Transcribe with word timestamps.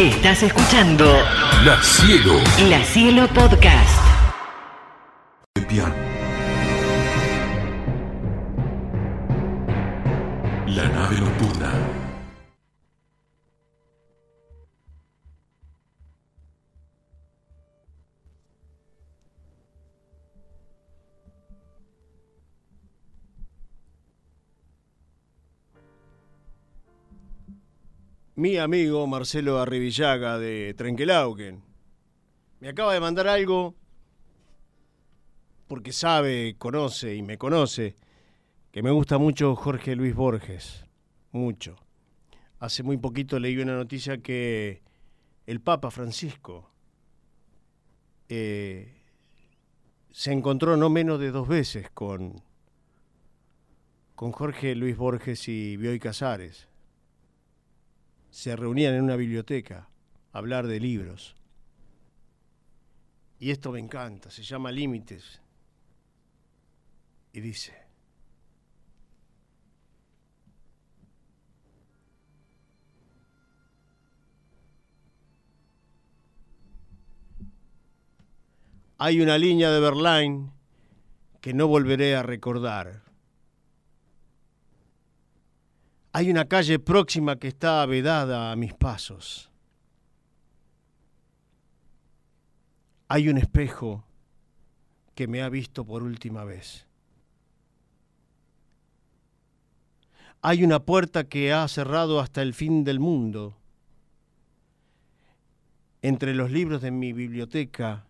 Estás 0.00 0.42
escuchando 0.42 1.04
La 1.62 1.78
Cielo. 1.82 2.32
La 2.70 2.82
Cielo 2.82 3.28
Podcast. 3.34 4.00
La 10.68 10.88
nave 10.88 11.20
nocturna. 11.20 11.70
Mi 28.40 28.56
amigo 28.56 29.06
Marcelo 29.06 29.58
Arribillaga 29.58 30.38
de 30.38 30.72
Trenquelauquen 30.72 31.62
me 32.60 32.70
acaba 32.70 32.94
de 32.94 33.00
mandar 33.00 33.28
algo 33.28 33.74
porque 35.66 35.92
sabe, 35.92 36.56
conoce 36.56 37.14
y 37.14 37.20
me 37.20 37.36
conoce 37.36 37.96
que 38.72 38.82
me 38.82 38.90
gusta 38.92 39.18
mucho 39.18 39.54
Jorge 39.56 39.94
Luis 39.94 40.14
Borges, 40.14 40.86
mucho. 41.32 41.76
Hace 42.60 42.82
muy 42.82 42.96
poquito 42.96 43.38
leí 43.38 43.58
una 43.58 43.76
noticia 43.76 44.22
que 44.22 44.80
el 45.44 45.60
Papa 45.60 45.90
Francisco 45.90 46.70
eh, 48.30 49.02
se 50.12 50.32
encontró 50.32 50.78
no 50.78 50.88
menos 50.88 51.20
de 51.20 51.30
dos 51.30 51.46
veces 51.46 51.90
con, 51.90 52.42
con 54.14 54.32
Jorge 54.32 54.74
Luis 54.76 54.96
Borges 54.96 55.46
y 55.46 55.76
Bioy 55.76 55.98
Casares 55.98 56.69
se 58.30 58.56
reunían 58.56 58.94
en 58.94 59.02
una 59.02 59.16
biblioteca 59.16 59.88
a 60.32 60.38
hablar 60.38 60.66
de 60.66 60.80
libros. 60.80 61.36
Y 63.38 63.50
esto 63.50 63.72
me 63.72 63.80
encanta, 63.80 64.30
se 64.30 64.42
llama 64.42 64.70
Límites. 64.70 65.40
Y 67.32 67.40
dice, 67.40 67.72
hay 78.98 79.20
una 79.20 79.38
línea 79.38 79.70
de 79.70 79.80
Berlín 79.80 80.50
que 81.40 81.54
no 81.54 81.66
volveré 81.66 82.16
a 82.16 82.22
recordar. 82.22 83.09
Hay 86.12 86.28
una 86.28 86.46
calle 86.46 86.80
próxima 86.80 87.36
que 87.36 87.48
está 87.48 87.86
vedada 87.86 88.50
a 88.50 88.56
mis 88.56 88.74
pasos. 88.74 89.48
Hay 93.06 93.28
un 93.28 93.38
espejo 93.38 94.04
que 95.14 95.28
me 95.28 95.42
ha 95.42 95.48
visto 95.48 95.84
por 95.84 96.02
última 96.02 96.44
vez. 96.44 96.86
Hay 100.42 100.64
una 100.64 100.80
puerta 100.80 101.24
que 101.24 101.52
ha 101.52 101.68
cerrado 101.68 102.18
hasta 102.18 102.42
el 102.42 102.54
fin 102.54 102.82
del 102.82 102.98
mundo. 102.98 103.56
Entre 106.02 106.34
los 106.34 106.50
libros 106.50 106.82
de 106.82 106.90
mi 106.90 107.12
biblioteca, 107.12 108.06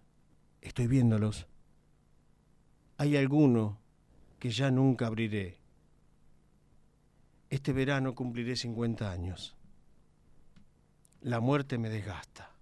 estoy 0.63 0.87
viéndolos, 0.87 1.47
hay 2.97 3.17
alguno 3.17 3.79
que 4.39 4.51
ya 4.51 4.71
nunca 4.71 5.07
abriré. 5.07 5.60
Este 7.51 7.73
verano 7.73 8.15
cumpliré 8.15 8.55
50 8.55 9.11
años. 9.11 9.57
La 11.23 11.41
muerte 11.41 11.79
me 11.79 11.91
desgasta. 11.91 12.53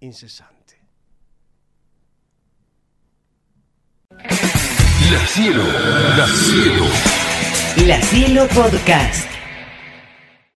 Incesante. 0.00 0.82
La 4.10 5.26
Cielo. 5.28 5.62
La 6.16 6.26
Cielo. 6.26 6.84
La 7.86 8.02
Cielo 8.02 8.48
Podcast. 8.48 9.35